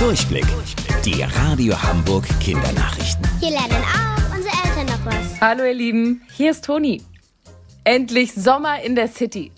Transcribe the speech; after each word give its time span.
Durchblick. 0.00 0.46
Die 1.04 1.22
Radio 1.22 1.74
Hamburg 1.82 2.24
Kindernachrichten. 2.40 3.22
Hier 3.38 3.50
lernen 3.50 3.84
auch 3.84 4.34
unsere 4.34 4.54
Eltern 4.64 4.86
noch 4.86 5.04
was. 5.04 5.40
Hallo 5.42 5.62
ihr 5.62 5.74
Lieben, 5.74 6.22
hier 6.32 6.52
ist 6.52 6.64
Toni. 6.64 7.02
Endlich 7.84 8.32
Sommer 8.32 8.80
in 8.80 8.96
der 8.96 9.08
City. 9.08 9.52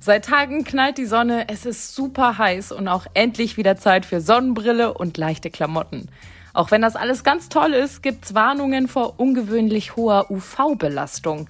Seit 0.00 0.24
Tagen 0.24 0.64
knallt 0.64 0.98
die 0.98 1.04
Sonne, 1.04 1.46
es 1.48 1.66
ist 1.66 1.94
super 1.94 2.36
heiß 2.36 2.72
und 2.72 2.88
auch 2.88 3.06
endlich 3.14 3.56
wieder 3.56 3.76
Zeit 3.76 4.04
für 4.04 4.20
Sonnenbrille 4.20 4.92
und 4.92 5.18
leichte 5.18 5.50
Klamotten. 5.50 6.08
Auch 6.52 6.72
wenn 6.72 6.82
das 6.82 6.96
alles 6.96 7.22
ganz 7.22 7.48
toll 7.48 7.72
ist, 7.72 8.02
gibt's 8.02 8.34
Warnungen 8.34 8.88
vor 8.88 9.20
ungewöhnlich 9.20 9.94
hoher 9.94 10.32
UV-Belastung. 10.32 11.46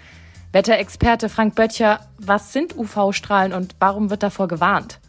Wetterexperte 0.53 1.31
Frank 1.31 1.55
Böttcher, 1.55 2.01
was 2.19 2.53
sind 2.53 2.77
UV-Strahlen 2.77 3.55
und 3.55 3.77
warum 3.79 4.11
wird 4.11 4.23
davor 4.23 4.47
gewarnt? 4.47 5.01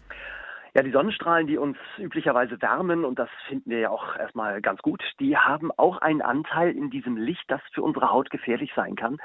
Ja, 0.73 0.83
die 0.83 0.91
Sonnenstrahlen, 0.91 1.47
die 1.47 1.57
uns 1.57 1.77
üblicherweise 1.97 2.61
wärmen, 2.61 3.05
und 3.05 3.17
das 3.17 3.29
finden 3.47 3.69
wir 3.69 3.79
ja 3.79 3.89
auch 3.89 4.15
erstmal 4.15 4.61
ganz 4.61 4.81
gut, 4.81 5.03
die 5.19 5.37
haben 5.37 5.71
auch 5.77 5.99
einen 5.99 6.21
Anteil 6.21 6.71
in 6.71 6.89
diesem 6.89 7.17
Licht, 7.17 7.45
das 7.47 7.61
für 7.73 7.81
unsere 7.81 8.11
Haut 8.11 8.29
gefährlich 8.29 8.71
sein 8.75 8.95
kann. 8.95 9.17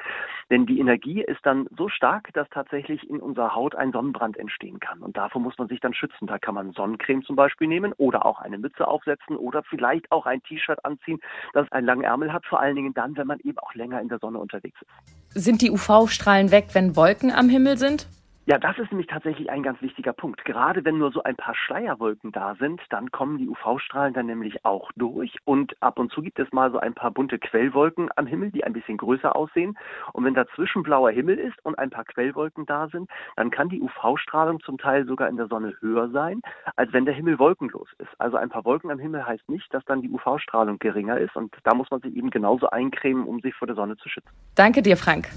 Denn 0.51 0.67
die 0.67 0.81
Energie 0.81 1.23
ist 1.23 1.45
dann 1.45 1.67
so 1.77 1.89
stark, 1.89 2.33
dass 2.35 2.49
tatsächlich 2.51 3.09
in 3.09 3.21
unserer 3.21 3.55
Haut 3.55 3.75
ein 3.75 3.93
Sonnenbrand 3.93 4.37
entstehen 4.37 4.81
kann. 4.81 5.01
Und 5.01 5.17
davor 5.17 5.41
muss 5.41 5.59
man 5.59 5.69
sich 5.69 5.81
dann 5.81 5.95
schützen. 5.95 6.27
Da 6.27 6.39
kann 6.39 6.55
man 6.55 6.73
Sonnencreme 6.73 7.23
zum 7.23 7.37
Beispiel 7.37 7.69
nehmen 7.69 7.93
oder 7.99 8.25
auch 8.25 8.41
eine 8.41 8.59
Mütze 8.59 8.87
aufsetzen 8.87 9.37
oder 9.37 9.63
vielleicht 9.63 10.11
auch 10.13 10.27
ein 10.27 10.43
T-Shirt 10.43 10.85
anziehen, 10.85 11.21
das 11.53 11.71
einen 11.73 11.87
langen 11.87 12.05
Ärmel 12.05 12.33
hat, 12.33 12.47
vor 12.47 12.61
allen 12.61 12.77
Dingen 12.77 12.95
dann, 12.95 13.17
wenn 13.17 13.27
man 13.27 13.39
eben 13.41 13.59
auch 13.59 13.75
länger 13.75 14.01
in 14.01 14.09
der 14.09 14.19
Sonne 14.19 14.39
unterwegs 14.39 14.81
ist. 14.81 15.43
Sind 15.43 15.63
die 15.63 15.71
UV-Strahlen 15.71 16.51
weg, 16.51 16.69
wenn 16.73 16.97
Wolken 16.97 17.31
am 17.31 17.49
Himmel 17.49 17.79
sind? 17.79 18.07
Ja, 18.53 18.59
das 18.59 18.79
ist 18.79 18.93
nämlich 18.93 19.07
tatsächlich 19.07 19.49
ein 19.49 19.63
ganz 19.63 19.81
wichtiger 19.81 20.13
Punkt. 20.13 20.45
Gerade 20.45 20.85
wenn 20.85 20.99
nur 20.99 21.11
so 21.11 21.23
ein 21.23 21.37
paar 21.37 21.55
Schleierwolken 21.55 22.33
da 22.33 22.55
sind, 22.57 22.83
dann 22.91 23.11
kommen 23.11 23.39
die 23.39 23.49
UV-Strahlen 23.49 24.13
dann 24.13 24.27
nämlich 24.27 24.63
auch 24.67 24.93
durch. 24.95 25.39
Und 25.47 25.75
ab 25.81 25.99
und 25.99 26.13
zu 26.13 26.21
gibt 26.21 26.39
es 26.39 26.53
mal 26.53 26.71
so 26.71 26.77
ein 26.77 26.93
paar 26.93 27.13
bunte 27.13 27.39
Quellwolken 27.39 28.11
am 28.15 28.27
Himmel, 28.27 28.51
die 28.51 28.63
ein 28.63 28.75
bisschen 28.75 28.99
größer 28.99 29.35
aussehen. 29.35 29.79
Und 30.13 30.27
wenn 30.27 30.35
dazwischen 30.35 30.83
blauer 30.83 31.11
Himmel 31.13 31.39
ist 31.39 31.65
und 31.65 31.79
ein 31.79 31.89
paar 31.89 32.05
Quellwolken 32.05 32.67
da 32.67 32.89
sind, 32.89 33.09
dann 33.37 33.51
kann 33.51 33.71
die 33.71 33.81
UV-Strahlung 33.81 34.61
zum 34.61 34.77
Teil 34.77 35.07
sogar 35.07 35.31
in 35.31 35.39
der 35.39 35.47
Sonne 35.47 35.75
höher 35.81 36.11
sein, 36.11 36.43
als 36.77 36.93
wenn 36.93 37.07
der 37.07 37.15
Himmel 37.15 37.39
wolkenlos 37.39 37.89
ist. 38.01 38.11
Also 38.19 38.37
ein 38.37 38.51
paar 38.51 38.67
Wolken 38.67 38.91
am 38.91 38.99
Himmel 38.99 39.27
heißt 39.27 39.49
nicht, 39.49 39.73
dass 39.73 39.83
dann 39.87 40.03
die 40.03 40.11
UV-Strahlung 40.11 40.79
geringer 40.79 41.17
ist. 41.17 41.35
Und 41.37 41.57
da 41.65 41.73
muss 41.73 41.91
man 41.91 42.03
sich 42.03 42.15
eben 42.15 42.29
genauso 42.29 42.69
eincremen, 42.69 43.25
um 43.25 43.41
sich 43.41 43.55
vor 43.55 43.67
der 43.67 43.77
Sonne 43.77 43.97
zu 43.97 44.11
schützen. 44.11 44.29
Danke 44.57 44.83
dir, 44.83 44.99
Frank. 44.99 45.31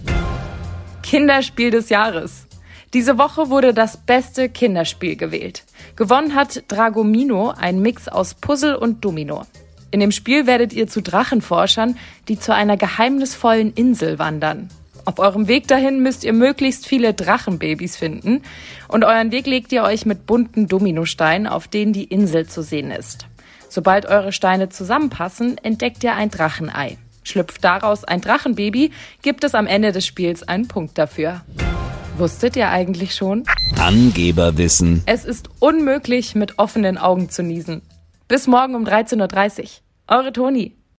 Kinderspiel 1.02 1.71
des 1.71 1.88
Jahres. 1.88 2.49
Diese 2.94 3.17
Woche 3.17 3.50
wurde 3.50 3.73
das 3.73 3.97
beste 3.97 4.50
Kinderspiel 4.50 5.16
gewählt. 5.16 5.64
Gewonnen 5.95 6.36
hat 6.36 6.64
Dragomino, 6.67 7.52
ein 7.52 7.81
Mix 7.81 8.08
aus 8.08 8.33
Puzzle 8.36 8.75
und 8.75 9.03
Domino. 9.03 9.45
In 9.92 10.00
dem 10.00 10.11
Spiel 10.11 10.45
werdet 10.47 10.73
ihr 10.73 10.88
zu 10.88 11.02
Drachenforschern, 11.02 11.97
die 12.27 12.39
zu 12.39 12.53
einer 12.53 12.77
geheimnisvollen 12.77 13.73
Insel 13.73 14.19
wandern. 14.19 14.69
Auf 15.05 15.19
eurem 15.19 15.47
Weg 15.47 15.67
dahin 15.67 16.02
müsst 16.02 16.23
ihr 16.23 16.33
möglichst 16.33 16.88
viele 16.88 17.14
Drachenbabys 17.14 17.95
finden 17.95 18.42
und 18.88 19.03
euren 19.03 19.31
Weg 19.31 19.45
legt 19.45 19.72
ihr 19.72 19.83
euch 19.83 20.05
mit 20.05 20.25
bunten 20.25 20.67
Dominosteinen, 20.67 21.47
auf 21.47 21.67
denen 21.67 21.94
die 21.94 22.05
Insel 22.05 22.47
zu 22.47 22.64
sehen 22.64 22.89
ist. 22.92 23.27
Sobald 23.70 24.08
eure 24.08 24.31
Steine 24.31 24.70
zusammenpassen, 24.70 25.58
entdeckt 25.59 26.03
ihr 26.03 26.16
ein 26.16 26.31
Drachenei. 26.31 26.97
Schlüpft 27.23 27.64
daraus 27.64 28.03
ein 28.03 28.22
Drachenbaby, 28.22 28.92
gibt 29.22 29.44
es 29.44 29.53
am 29.53 29.67
Ende 29.67 29.92
des 29.92 30.05
Spiels 30.05 30.44
einen 30.44 30.67
Punkt 30.67 30.97
dafür. 30.97 31.42
Wusstet 32.17 32.55
ihr 32.55 32.69
eigentlich 32.69 33.13
schon? 33.13 33.44
Angeberwissen. 33.77 35.03
Es 35.05 35.25
ist 35.25 35.49
unmöglich, 35.59 36.33
mit 36.33 36.58
offenen 36.59 36.97
Augen 36.97 37.30
zu 37.30 37.44
niesen. 37.44 37.81
Bis 38.30 38.47
morgen 38.47 38.73
um 38.75 38.85
13.30 38.85 39.61
Uhr. 39.61 39.69
Eure 40.08 40.31
Toni. 40.31 40.77